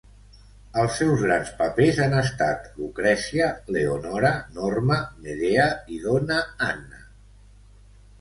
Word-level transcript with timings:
Els 0.83 0.93
seus 0.99 1.19
grans 1.23 1.49
papers 1.57 1.99
han 2.05 2.15
estat 2.21 2.63
Lucrezia, 2.83 3.49
Leonora, 3.75 4.31
Norma, 4.55 4.97
Medea 5.27 5.67
i 5.97 6.01
Donna 6.07 6.39
Anna. 6.69 7.03